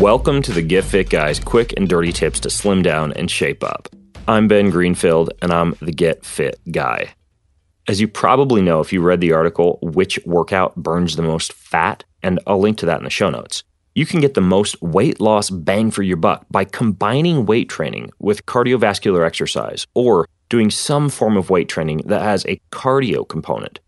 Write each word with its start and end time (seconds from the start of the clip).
Welcome 0.00 0.40
to 0.42 0.52
the 0.52 0.62
Get 0.62 0.84
Fit 0.84 1.10
Guys 1.10 1.38
quick 1.38 1.74
and 1.76 1.86
dirty 1.86 2.10
tips 2.10 2.40
to 2.40 2.48
slim 2.48 2.80
down 2.80 3.12
and 3.12 3.30
shape 3.30 3.62
up. 3.62 3.86
I'm 4.26 4.48
Ben 4.48 4.70
Greenfield 4.70 5.30
and 5.42 5.52
I'm 5.52 5.74
the 5.82 5.92
Get 5.92 6.24
Fit 6.24 6.58
Guy. 6.72 7.12
As 7.86 8.00
you 8.00 8.08
probably 8.08 8.62
know 8.62 8.80
if 8.80 8.94
you 8.94 9.02
read 9.02 9.20
the 9.20 9.32
article, 9.32 9.78
Which 9.82 10.18
Workout 10.24 10.74
Burns 10.74 11.16
the 11.16 11.22
Most 11.22 11.52
Fat, 11.52 12.04
and 12.22 12.40
I'll 12.46 12.58
link 12.58 12.78
to 12.78 12.86
that 12.86 12.96
in 12.96 13.04
the 13.04 13.10
show 13.10 13.28
notes. 13.28 13.62
You 13.94 14.06
can 14.06 14.22
get 14.22 14.32
the 14.32 14.40
most 14.40 14.80
weight 14.80 15.20
loss 15.20 15.50
bang 15.50 15.90
for 15.90 16.02
your 16.02 16.16
buck 16.16 16.46
by 16.50 16.64
combining 16.64 17.44
weight 17.44 17.68
training 17.68 18.10
with 18.18 18.46
cardiovascular 18.46 19.26
exercise 19.26 19.86
or 19.94 20.26
doing 20.48 20.70
some 20.70 21.10
form 21.10 21.36
of 21.36 21.50
weight 21.50 21.68
training 21.68 21.98
that 22.06 22.22
has 22.22 22.46
a 22.46 22.58
cardio 22.72 23.28
component. 23.28 23.80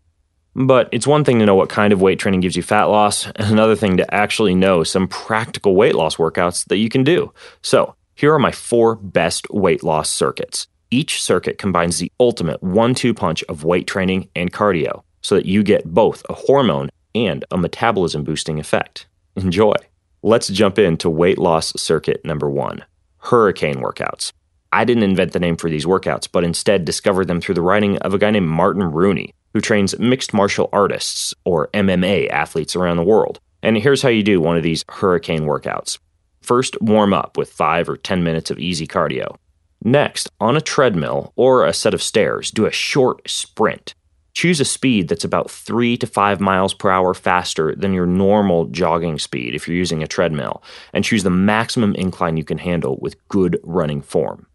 But 0.55 0.89
it's 0.91 1.07
one 1.07 1.23
thing 1.23 1.39
to 1.39 1.45
know 1.45 1.55
what 1.55 1.69
kind 1.69 1.93
of 1.93 2.01
weight 2.01 2.19
training 2.19 2.41
gives 2.41 2.55
you 2.55 2.63
fat 2.63 2.85
loss, 2.85 3.25
and 3.25 3.51
another 3.51 3.75
thing 3.75 3.97
to 3.97 4.13
actually 4.13 4.53
know 4.53 4.83
some 4.83 5.07
practical 5.07 5.75
weight 5.75 5.95
loss 5.95 6.17
workouts 6.17 6.65
that 6.65 6.77
you 6.77 6.89
can 6.89 7.03
do. 7.03 7.33
So, 7.61 7.95
here 8.15 8.33
are 8.33 8.39
my 8.39 8.51
four 8.51 8.95
best 8.95 9.49
weight 9.49 9.83
loss 9.83 10.09
circuits. 10.09 10.67
Each 10.91 11.23
circuit 11.23 11.57
combines 11.57 11.97
the 11.97 12.11
ultimate 12.19 12.61
one 12.61 12.93
two 12.93 13.13
punch 13.13 13.43
of 13.49 13.63
weight 13.63 13.87
training 13.87 14.29
and 14.35 14.53
cardio 14.53 15.03
so 15.21 15.35
that 15.35 15.47
you 15.47 15.63
get 15.63 15.91
both 15.91 16.23
a 16.29 16.33
hormone 16.33 16.89
and 17.15 17.43
a 17.49 17.57
metabolism 17.57 18.23
boosting 18.23 18.59
effect. 18.59 19.07
Enjoy. 19.35 19.73
Let's 20.21 20.49
jump 20.49 20.77
into 20.77 21.09
weight 21.09 21.39
loss 21.39 21.73
circuit 21.75 22.23
number 22.23 22.49
one 22.49 22.85
hurricane 23.17 23.75
workouts. 23.75 24.31
I 24.71 24.85
didn't 24.85 25.03
invent 25.03 25.31
the 25.31 25.39
name 25.39 25.55
for 25.55 25.69
these 25.69 25.85
workouts, 25.85 26.27
but 26.31 26.43
instead 26.43 26.83
discovered 26.83 27.27
them 27.27 27.39
through 27.39 27.55
the 27.55 27.61
writing 27.61 27.97
of 27.99 28.13
a 28.13 28.17
guy 28.17 28.31
named 28.31 28.47
Martin 28.47 28.83
Rooney, 28.83 29.33
who 29.53 29.61
trains 29.61 29.97
mixed 29.99 30.33
martial 30.33 30.69
artists, 30.73 31.33
or 31.45 31.69
MMA 31.73 32.29
athletes 32.29 32.75
around 32.75 32.97
the 32.97 33.03
world. 33.03 33.39
And 33.61 33.77
here's 33.77 34.01
how 34.01 34.09
you 34.09 34.23
do 34.23 34.41
one 34.41 34.57
of 34.57 34.63
these 34.63 34.83
hurricane 34.89 35.43
workouts. 35.43 35.99
First, 36.41 36.79
warm 36.81 37.13
up 37.13 37.37
with 37.37 37.51
5 37.51 37.87
or 37.87 37.97
10 37.97 38.23
minutes 38.23 38.51
of 38.51 38.59
easy 38.59 38.85
cardio. 38.85 39.37
Next, 39.83 40.29
on 40.39 40.57
a 40.57 40.61
treadmill 40.61 41.33
or 41.35 41.65
a 41.65 41.73
set 41.73 41.93
of 41.93 42.03
stairs, 42.03 42.51
do 42.51 42.65
a 42.65 42.71
short 42.71 43.29
sprint. 43.29 43.95
Choose 44.33 44.59
a 44.59 44.65
speed 44.65 45.07
that's 45.07 45.23
about 45.23 45.51
3 45.51 45.95
to 45.97 46.07
5 46.07 46.39
miles 46.41 46.73
per 46.73 46.89
hour 46.89 47.13
faster 47.13 47.75
than 47.75 47.93
your 47.93 48.05
normal 48.05 48.65
jogging 48.65 49.19
speed 49.19 49.53
if 49.53 49.67
you're 49.67 49.77
using 49.77 50.01
a 50.01 50.07
treadmill, 50.07 50.63
and 50.91 51.05
choose 51.05 51.23
the 51.23 51.29
maximum 51.29 51.93
incline 51.95 52.35
you 52.37 52.43
can 52.43 52.57
handle 52.57 52.97
with 52.99 53.27
good 53.27 53.59
running 53.63 54.01
form. 54.01 54.47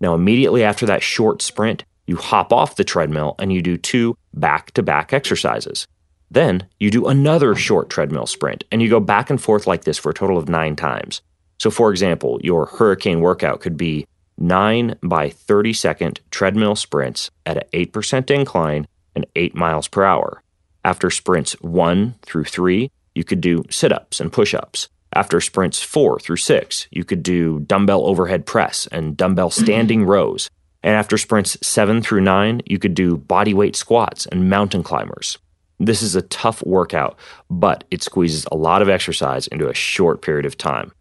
Now, 0.00 0.14
immediately 0.14 0.64
after 0.64 0.86
that 0.86 1.02
short 1.02 1.42
sprint, 1.42 1.84
you 2.10 2.16
hop 2.16 2.52
off 2.52 2.74
the 2.74 2.82
treadmill 2.82 3.36
and 3.38 3.52
you 3.52 3.62
do 3.62 3.76
two 3.76 4.16
back 4.34 4.72
to 4.72 4.82
back 4.82 5.12
exercises. 5.12 5.86
Then 6.28 6.66
you 6.80 6.90
do 6.90 7.06
another 7.06 7.54
short 7.54 7.88
treadmill 7.88 8.26
sprint 8.26 8.64
and 8.72 8.82
you 8.82 8.90
go 8.90 8.98
back 8.98 9.30
and 9.30 9.40
forth 9.40 9.68
like 9.68 9.84
this 9.84 9.96
for 9.96 10.10
a 10.10 10.14
total 10.14 10.36
of 10.36 10.48
nine 10.48 10.74
times. 10.74 11.22
So, 11.58 11.70
for 11.70 11.92
example, 11.92 12.40
your 12.42 12.66
hurricane 12.66 13.20
workout 13.20 13.60
could 13.60 13.76
be 13.76 14.08
nine 14.36 14.96
by 15.04 15.30
30 15.30 15.72
second 15.72 16.20
treadmill 16.32 16.74
sprints 16.74 17.30
at 17.46 17.58
an 17.58 17.64
8% 17.72 18.28
incline 18.28 18.88
and 19.14 19.24
8 19.36 19.54
miles 19.54 19.86
per 19.86 20.02
hour. 20.02 20.42
After 20.84 21.10
sprints 21.10 21.52
1 21.60 22.16
through 22.22 22.44
3, 22.44 22.90
you 23.14 23.22
could 23.22 23.40
do 23.40 23.62
sit 23.70 23.92
ups 23.92 24.18
and 24.18 24.32
push 24.32 24.52
ups. 24.52 24.88
After 25.12 25.40
sprints 25.40 25.80
4 25.80 26.18
through 26.18 26.38
6, 26.38 26.88
you 26.90 27.04
could 27.04 27.22
do 27.22 27.60
dumbbell 27.60 28.04
overhead 28.04 28.46
press 28.46 28.88
and 28.90 29.16
dumbbell 29.16 29.50
standing 29.62 30.04
rows. 30.04 30.50
And 30.82 30.94
after 30.94 31.18
sprints 31.18 31.58
7 31.62 32.02
through 32.02 32.22
9, 32.22 32.62
you 32.66 32.78
could 32.78 32.94
do 32.94 33.16
body 33.16 33.54
weight 33.54 33.76
squats 33.76 34.26
and 34.26 34.48
mountain 34.48 34.82
climbers. 34.82 35.38
This 35.78 36.02
is 36.02 36.14
a 36.14 36.22
tough 36.22 36.62
workout, 36.64 37.18
but 37.48 37.84
it 37.90 38.02
squeezes 38.02 38.46
a 38.50 38.56
lot 38.56 38.82
of 38.82 38.88
exercise 38.88 39.46
into 39.46 39.68
a 39.68 39.74
short 39.74 40.22
period 40.22 40.46
of 40.46 40.58
time. 40.58 40.92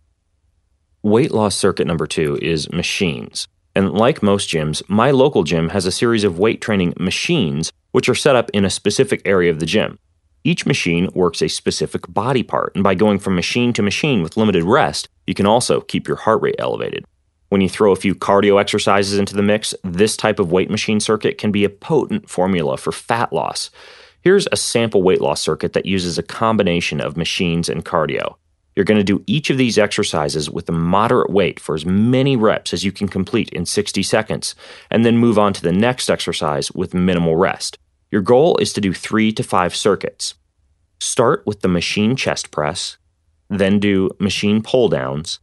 Weight 1.04 1.32
loss 1.32 1.56
circuit 1.56 1.88
number 1.88 2.08
two 2.08 2.38
is 2.42 2.72
machines. 2.72 3.48
And 3.76 3.94
like 3.94 4.24
most 4.24 4.50
gyms, 4.50 4.82
my 4.90 5.12
local 5.12 5.44
gym 5.44 5.70
has 5.70 5.86
a 5.86 5.92
series 5.92 6.24
of 6.24 6.40
weight 6.40 6.60
training 6.62 6.94
machines 7.00 7.72
which 7.92 8.10
are 8.10 8.16
set 8.16 8.36
up 8.36 8.50
in 8.52 8.66
a 8.66 8.70
specific 8.70 9.22
area 9.26 9.52
of 9.52 9.60
the 9.60 9.66
gym. 9.66 9.98
Each 10.44 10.66
machine 10.66 11.10
works 11.14 11.42
a 11.42 11.50
specific 11.50 12.04
body 12.08 12.44
part, 12.44 12.74
and 12.76 12.84
by 12.84 12.96
going 12.96 13.20
from 13.20 13.36
machine 13.36 13.74
to 13.74 13.82
machine 13.82 14.24
with 14.24 14.38
limited 14.38 14.64
rest, 14.64 15.10
you 15.28 15.34
can 15.34 15.46
also 15.46 15.82
keep 15.82 16.08
your 16.08 16.18
heart 16.18 16.42
rate 16.42 16.56
elevated. 16.58 17.06
When 17.50 17.62
you 17.62 17.70
throw 17.70 17.92
a 17.92 17.96
few 17.96 18.14
cardio 18.14 18.60
exercises 18.60 19.18
into 19.18 19.36
the 19.36 19.42
mix, 19.42 19.74
this 19.84 20.16
type 20.16 20.40
of 20.40 20.52
weight 20.52 20.70
machine 20.70 21.00
circuit 21.00 21.38
can 21.38 21.52
be 21.52 21.64
a 21.64 21.70
potent 21.70 22.30
formula 22.30 22.78
for 22.78 22.92
fat 22.92 23.34
loss. 23.34 23.72
Here's 24.22 24.48
a 24.52 24.58
sample 24.58 25.02
weight 25.02 25.20
loss 25.20 25.42
circuit 25.42 25.74
that 25.74 25.86
uses 25.86 26.18
a 26.18 26.24
combination 26.24 27.02
of 27.02 27.18
machines 27.18 27.68
and 27.68 27.84
cardio. 27.84 28.36
You're 28.76 28.86
going 28.86 29.00
to 29.00 29.04
do 29.04 29.24
each 29.26 29.50
of 29.50 29.58
these 29.58 29.78
exercises 29.78 30.50
with 30.50 30.70
a 30.70 30.74
moderate 30.74 31.32
weight 31.32 31.60
for 31.60 31.74
as 31.74 31.86
many 31.86 32.38
reps 32.38 32.72
as 32.72 32.84
you 32.84 32.92
can 32.92 33.08
complete 33.08 33.50
in 33.50 33.66
60 33.66 34.04
seconds, 34.04 34.56
and 34.92 35.04
then 35.04 35.18
move 35.18 35.40
on 35.40 35.52
to 35.54 35.62
the 35.62 35.74
next 35.74 36.10
exercise 36.10 36.72
with 36.72 36.94
minimal 36.94 37.36
rest. 37.36 37.80
Your 38.12 38.22
goal 38.22 38.58
is 38.58 38.74
to 38.74 38.82
do 38.82 38.94
three 38.94 39.32
to 39.34 39.44
five 39.44 39.76
circuits. 39.76 40.36
Start 41.00 41.44
with 41.46 41.62
the 41.62 41.68
machine 41.68 42.16
chest 42.16 42.52
press, 42.52 42.98
then 43.50 43.80
do 43.80 44.12
machine 44.20 44.62
pull 44.62 44.88
downs, 44.90 45.40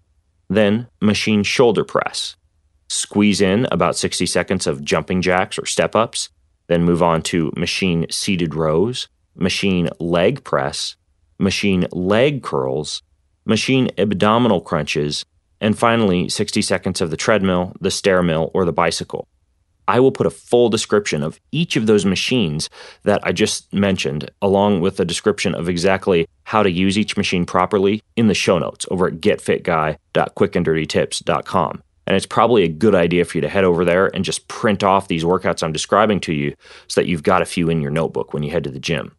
then, 0.49 0.89
machine 1.01 1.43
shoulder 1.43 1.85
press. 1.85 2.37
Squeeze 2.89 3.41
in 3.41 3.67
about 3.73 3.97
60 3.97 4.27
seconds 4.27 4.67
of 4.67 4.85
jumping 4.85 5.23
jacks 5.23 5.59
or 5.59 5.67
step 5.67 5.97
ups. 5.97 6.29
Then 6.69 6.85
move 6.85 7.03
on 7.03 7.23
to 7.23 7.53
machine 7.57 8.07
seated 8.11 8.55
rows, 8.55 9.09
machine 9.35 9.89
leg 9.99 10.45
press, 10.45 10.97
machine 11.39 11.87
leg 11.93 12.43
curls, 12.43 13.03
machine 13.45 13.91
abdominal 13.99 14.61
crunches, 14.61 15.25
and 15.61 15.79
finally 15.79 16.29
60 16.29 16.63
seconds 16.63 17.01
of 17.01 17.11
the 17.11 17.17
treadmill, 17.17 17.73
the 17.81 17.91
stair 17.91 18.23
mill, 18.23 18.51
or 18.55 18.65
the 18.65 18.73
bicycle. 18.73 19.29
I 19.89 20.01
will 20.01 20.13
put 20.13 20.27
a 20.27 20.31
full 20.31 20.69
description 20.69 21.23
of 21.23 21.41
each 21.53 21.77
of 21.77 21.87
those 21.87 22.05
machines 22.05 22.69
that 23.05 23.21
I 23.23 23.31
just 23.33 23.73
mentioned, 23.73 24.31
along 24.43 24.81
with 24.81 24.99
a 25.01 25.05
description 25.05 25.55
of 25.55 25.69
exactly 25.69 26.27
how 26.45 26.63
to 26.63 26.71
use 26.71 26.99
each 26.99 27.17
machine 27.17 27.47
properly 27.47 28.03
in 28.17 28.27
the 28.29 28.35
show 28.35 28.59
notes 28.59 28.87
over 28.91 29.09
at 29.09 29.21
getfitguy.quickanddirtytips.com. 29.21 31.83
And 32.09 32.17
it's 32.17 32.27
probably 32.27 32.63
a 32.63 32.69
good 32.69 32.95
idea 32.95 33.25
for 33.25 33.39
you 33.39 33.43
to 33.43 33.49
head 33.49 33.65
over 33.65 33.85
there 33.85 34.15
and 34.15 34.25
just 34.25 34.47
print 34.47 34.85
off 34.85 35.09
these 35.09 35.25
workouts 35.25 35.61
I'm 35.63 35.73
describing 35.73 36.21
to 36.21 36.33
you 36.33 36.55
so 36.87 37.01
that 37.01 37.09
you've 37.09 37.25
got 37.25 37.43
a 37.43 37.47
few 37.47 37.69
in 37.69 37.81
your 37.81 37.91
notebook 37.91 38.33
when 38.33 38.45
you 38.45 38.53
head 38.53 38.63
to 38.65 38.71
the 38.71 38.79
gym. 38.79 39.17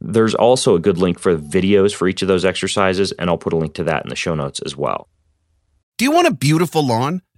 There's 0.00 0.34
also 0.34 0.76
a 0.76 0.80
good 0.80 0.96
link 0.96 1.18
for 1.18 1.36
videos 1.36 1.94
for 1.94 2.08
each 2.08 2.22
of 2.22 2.28
those 2.28 2.44
exercises, 2.44 3.12
and 3.12 3.28
I'll 3.28 3.36
put 3.36 3.52
a 3.52 3.56
link 3.56 3.74
to 3.74 3.84
that 3.84 4.04
in 4.04 4.08
the 4.08 4.16
show 4.16 4.34
notes 4.34 4.60
as 4.64 4.76
well. 4.76 5.08
Do 5.98 6.04
you 6.04 6.12
want 6.12 6.28
a 6.28 6.32
beautiful 6.32 6.86
lawn? 6.86 7.20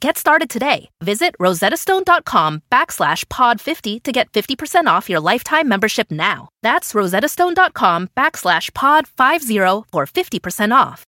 Get 0.00 0.16
started 0.16 0.48
today. 0.48 0.90
Visit 1.02 1.34
rosettastone.com 1.40 2.62
backslash 2.70 3.24
pod50 3.26 4.02
to 4.04 4.12
get 4.12 4.30
50% 4.32 4.86
off 4.86 5.10
your 5.10 5.20
lifetime 5.20 5.68
membership 5.68 6.10
now. 6.12 6.48
That's 6.62 6.92
rosettastone.com 6.92 8.10
backslash 8.16 8.70
pod50 8.70 9.84
for 9.90 10.06
50% 10.06 10.74
off. 10.74 11.04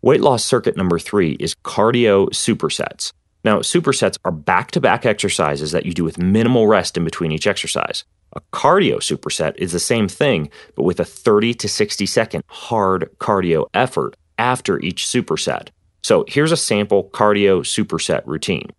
Weight 0.00 0.20
loss 0.20 0.42
circuit 0.44 0.76
number 0.76 0.98
three 0.98 1.32
is 1.32 1.54
cardio 1.54 2.28
supersets. 2.30 3.12
Now, 3.44 3.58
supersets 3.58 4.16
are 4.24 4.32
back 4.32 4.70
to 4.70 4.80
back 4.80 5.04
exercises 5.04 5.72
that 5.72 5.84
you 5.84 5.92
do 5.92 6.04
with 6.04 6.18
minimal 6.18 6.66
rest 6.66 6.96
in 6.96 7.04
between 7.04 7.30
each 7.30 7.46
exercise. 7.46 8.04
A 8.34 8.40
cardio 8.52 8.96
superset 8.96 9.54
is 9.58 9.72
the 9.72 9.78
same 9.78 10.08
thing, 10.08 10.50
but 10.76 10.84
with 10.84 10.98
a 10.98 11.04
30 11.04 11.54
to 11.54 11.68
60 11.68 12.06
second 12.06 12.42
hard 12.48 13.10
cardio 13.18 13.66
effort 13.74 14.16
after 14.38 14.80
each 14.80 15.04
superset. 15.04 15.68
So 16.02 16.24
here's 16.26 16.52
a 16.52 16.56
sample 16.56 17.10
cardio 17.10 17.60
superset 17.60 18.22
routine. 18.26 18.70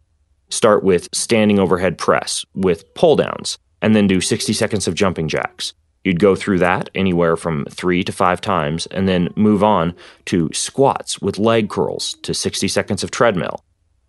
Start 0.49 0.83
with 0.83 1.07
standing 1.13 1.57
overhead 1.57 1.97
press 1.97 2.45
with 2.53 2.93
pull 2.93 3.15
downs, 3.15 3.57
and 3.81 3.95
then 3.95 4.07
do 4.07 4.21
60 4.21 4.53
seconds 4.53 4.87
of 4.87 4.95
jumping 4.95 5.27
jacks. 5.27 5.73
You'd 6.03 6.19
go 6.19 6.35
through 6.35 6.59
that 6.59 6.89
anywhere 6.93 7.37
from 7.37 7.65
three 7.69 8.03
to 8.03 8.11
five 8.11 8.41
times, 8.41 8.85
and 8.87 9.07
then 9.07 9.29
move 9.35 9.63
on 9.63 9.95
to 10.25 10.49
squats 10.51 11.21
with 11.21 11.39
leg 11.39 11.69
curls 11.69 12.15
to 12.23 12.33
60 12.33 12.67
seconds 12.67 13.03
of 13.03 13.11
treadmill. 13.11 13.63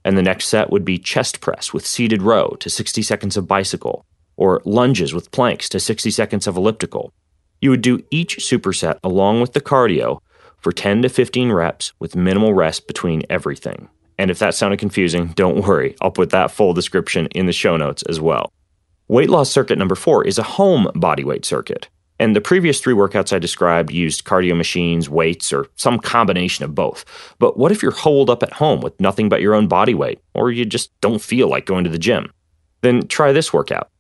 And 0.05 0.19
the 0.19 0.23
next 0.23 0.49
set 0.49 0.71
would 0.71 0.85
be 0.85 0.99
chest 0.99 1.41
press 1.41 1.73
with 1.73 1.87
seated 1.87 2.21
row 2.21 2.57
to 2.61 2.69
60 2.69 3.01
seconds 3.01 3.37
of 3.37 3.47
bicycle, 3.47 4.05
or 4.37 4.61
lunges 4.65 5.15
with 5.15 5.31
planks 5.31 5.69
to 5.69 5.79
60 5.79 6.11
seconds 6.11 6.49
of 6.49 6.57
elliptical. 6.57 7.13
You 7.61 7.71
would 7.71 7.81
do 7.81 8.05
each 8.11 8.39
superset 8.39 8.99
along 9.05 9.41
with 9.41 9.53
the 9.53 9.61
cardio 9.61 10.19
for 10.65 10.73
10 10.73 11.03
to 11.03 11.11
15 11.11 11.53
reps 11.53 11.93
with 11.99 12.17
minimal 12.17 12.55
rest 12.55 12.87
between 12.87 13.23
everything. 13.29 13.91
And 14.19 14.31
if 14.31 14.39
that 14.39 14.55
sounded 14.55 14.79
confusing, 14.79 15.29
don't 15.37 15.67
worry, 15.67 15.95
I'll 16.01 16.11
put 16.11 16.31
that 16.31 16.51
full 16.51 16.73
description 16.73 17.27
in 17.35 17.45
the 17.45 17.53
show 17.53 17.77
notes 17.77 18.03
as 18.09 18.19
well. 18.19 18.51
Weight 19.07 19.29
loss 19.29 19.51
circuit 19.51 19.77
number 19.77 19.95
four 19.95 20.27
is 20.27 20.39
a 20.39 20.43
home 20.43 20.87
bodyweight 20.95 21.45
circuit. 21.45 21.91
And 22.19 22.35
the 22.35 22.41
previous 22.41 22.81
three 22.81 22.95
workouts 22.95 23.31
I 23.35 23.39
described 23.39 23.93
used 23.93 24.25
cardio 24.25 24.57
machines, 24.57 25.11
weights, 25.11 25.53
or 25.53 25.67
some 25.77 25.99
combination 25.99 26.65
of 26.65 26.75
both. 26.75 27.05
But 27.39 27.59
what 27.59 27.71
if 27.71 27.83
you're 27.83 27.93
holed 27.93 28.31
up 28.31 28.43
at 28.43 28.55
home 28.55 28.81
with 28.81 28.99
nothing 28.99 29.29
but 29.29 29.43
your 29.43 29.55
own 29.55 29.69
body 29.69 29.93
weight, 29.93 30.23
or 30.33 30.51
you 30.51 30.65
just 30.65 30.99
don't 31.03 31.21
feel 31.21 31.49
like 31.49 31.67
going 31.67 31.85
to 31.85 31.91
the 31.91 31.99
gym? 31.99 32.33
Then 32.81 33.07
try 33.07 33.33
this 33.33 33.53
workout. 33.53 33.91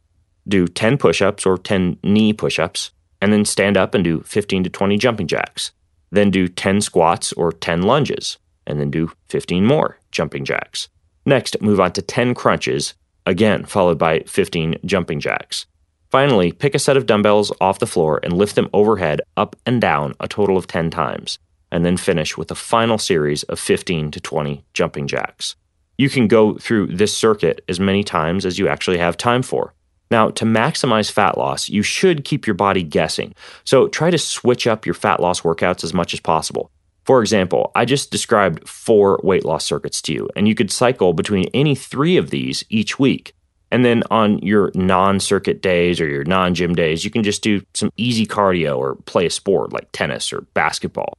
Do 0.48 0.66
10 0.66 0.96
push 0.96 1.20
ups 1.20 1.44
or 1.44 1.58
10 1.58 1.98
knee 2.02 2.32
push 2.32 2.58
ups, 2.58 2.92
and 3.20 3.34
then 3.34 3.44
stand 3.44 3.76
up 3.76 3.94
and 3.94 4.02
do 4.02 4.22
15 4.22 4.64
to 4.64 4.70
20 4.70 4.96
jumping 4.96 5.26
jacks. 5.26 5.72
Then 6.14 6.30
do 6.30 6.46
10 6.46 6.80
squats 6.80 7.32
or 7.32 7.50
10 7.50 7.82
lunges, 7.82 8.38
and 8.68 8.78
then 8.78 8.88
do 8.88 9.10
15 9.30 9.66
more 9.66 9.98
jumping 10.12 10.44
jacks. 10.44 10.88
Next, 11.26 11.60
move 11.60 11.80
on 11.80 11.90
to 11.94 12.02
10 12.02 12.34
crunches, 12.34 12.94
again, 13.26 13.64
followed 13.64 13.98
by 13.98 14.20
15 14.20 14.76
jumping 14.84 15.18
jacks. 15.18 15.66
Finally, 16.12 16.52
pick 16.52 16.72
a 16.72 16.78
set 16.78 16.96
of 16.96 17.06
dumbbells 17.06 17.52
off 17.60 17.80
the 17.80 17.86
floor 17.88 18.20
and 18.22 18.38
lift 18.38 18.54
them 18.54 18.70
overhead, 18.72 19.22
up 19.36 19.56
and 19.66 19.80
down, 19.80 20.14
a 20.20 20.28
total 20.28 20.56
of 20.56 20.68
10 20.68 20.88
times, 20.88 21.40
and 21.72 21.84
then 21.84 21.96
finish 21.96 22.36
with 22.36 22.52
a 22.52 22.54
final 22.54 22.96
series 22.96 23.42
of 23.44 23.58
15 23.58 24.12
to 24.12 24.20
20 24.20 24.64
jumping 24.72 25.08
jacks. 25.08 25.56
You 25.98 26.08
can 26.08 26.28
go 26.28 26.54
through 26.58 26.94
this 26.94 27.16
circuit 27.16 27.64
as 27.68 27.80
many 27.80 28.04
times 28.04 28.46
as 28.46 28.56
you 28.56 28.68
actually 28.68 28.98
have 28.98 29.16
time 29.16 29.42
for. 29.42 29.74
Now, 30.14 30.30
to 30.30 30.44
maximize 30.44 31.10
fat 31.10 31.36
loss, 31.36 31.68
you 31.68 31.82
should 31.82 32.24
keep 32.24 32.46
your 32.46 32.54
body 32.54 32.84
guessing. 32.84 33.34
So 33.64 33.88
try 33.88 34.12
to 34.12 34.16
switch 34.16 34.64
up 34.64 34.86
your 34.86 34.94
fat 34.94 35.18
loss 35.18 35.40
workouts 35.40 35.82
as 35.82 35.92
much 35.92 36.14
as 36.14 36.20
possible. 36.20 36.70
For 37.04 37.20
example, 37.20 37.72
I 37.74 37.84
just 37.84 38.12
described 38.12 38.68
four 38.68 39.18
weight 39.24 39.44
loss 39.44 39.64
circuits 39.64 40.00
to 40.02 40.12
you, 40.12 40.30
and 40.36 40.46
you 40.46 40.54
could 40.54 40.70
cycle 40.70 41.14
between 41.14 41.48
any 41.52 41.74
three 41.74 42.16
of 42.16 42.30
these 42.30 42.62
each 42.68 42.96
week. 42.96 43.34
And 43.72 43.84
then 43.84 44.04
on 44.08 44.38
your 44.38 44.70
non 44.76 45.18
circuit 45.18 45.60
days 45.60 46.00
or 46.00 46.06
your 46.06 46.22
non 46.22 46.54
gym 46.54 46.76
days, 46.76 47.04
you 47.04 47.10
can 47.10 47.24
just 47.24 47.42
do 47.42 47.62
some 47.74 47.90
easy 47.96 48.24
cardio 48.24 48.78
or 48.78 48.94
play 49.06 49.26
a 49.26 49.30
sport 49.30 49.72
like 49.72 49.88
tennis 49.90 50.32
or 50.32 50.42
basketball. 50.54 51.18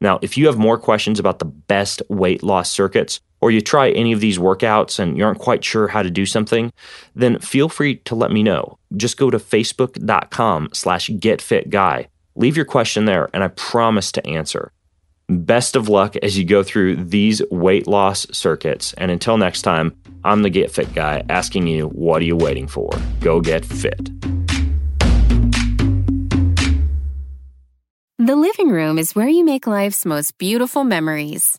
Now, 0.00 0.18
if 0.20 0.36
you 0.36 0.46
have 0.46 0.58
more 0.58 0.78
questions 0.78 1.20
about 1.20 1.38
the 1.38 1.44
best 1.44 2.02
weight 2.08 2.42
loss 2.42 2.72
circuits, 2.72 3.20
or 3.40 3.50
you 3.50 3.60
try 3.60 3.90
any 3.90 4.12
of 4.12 4.20
these 4.20 4.38
workouts 4.38 4.98
and 4.98 5.16
you 5.16 5.24
aren't 5.24 5.38
quite 5.38 5.64
sure 5.64 5.88
how 5.88 6.02
to 6.02 6.10
do 6.10 6.26
something, 6.26 6.72
then 7.14 7.38
feel 7.38 7.68
free 7.68 7.96
to 7.96 8.14
let 8.14 8.30
me 8.30 8.42
know. 8.42 8.78
Just 8.96 9.16
go 9.16 9.30
to 9.30 9.38
facebook.com 9.38 10.70
slash 10.72 11.08
getfitguy. 11.10 12.06
Leave 12.34 12.56
your 12.56 12.66
question 12.66 13.06
there, 13.06 13.28
and 13.32 13.42
I 13.42 13.48
promise 13.48 14.12
to 14.12 14.26
answer. 14.26 14.72
Best 15.28 15.74
of 15.74 15.88
luck 15.88 16.14
as 16.16 16.38
you 16.38 16.44
go 16.44 16.62
through 16.62 16.96
these 16.96 17.42
weight 17.50 17.86
loss 17.86 18.26
circuits. 18.30 18.92
And 18.94 19.10
until 19.10 19.38
next 19.38 19.62
time, 19.62 19.96
I'm 20.22 20.42
the 20.42 20.50
Get 20.50 20.70
Fit 20.70 20.94
Guy 20.94 21.24
asking 21.28 21.66
you, 21.66 21.88
what 21.88 22.22
are 22.22 22.26
you 22.26 22.36
waiting 22.36 22.68
for? 22.68 22.90
Go 23.20 23.40
get 23.40 23.64
fit. 23.64 24.10
The 28.18 28.36
living 28.36 28.70
room 28.70 28.98
is 28.98 29.14
where 29.14 29.28
you 29.28 29.44
make 29.44 29.66
life's 29.66 30.04
most 30.04 30.38
beautiful 30.38 30.84
memories. 30.84 31.58